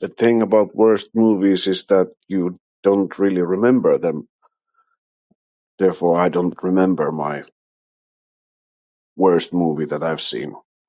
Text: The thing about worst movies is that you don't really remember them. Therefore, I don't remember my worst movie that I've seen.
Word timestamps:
The 0.00 0.08
thing 0.08 0.42
about 0.42 0.74
worst 0.74 1.14
movies 1.14 1.66
is 1.66 1.86
that 1.86 2.14
you 2.28 2.58
don't 2.82 3.18
really 3.18 3.40
remember 3.40 3.96
them. 3.96 4.28
Therefore, 5.78 6.20
I 6.20 6.28
don't 6.28 6.54
remember 6.62 7.10
my 7.10 7.44
worst 9.16 9.54
movie 9.54 9.86
that 9.86 10.02
I've 10.02 10.20
seen. 10.20 10.54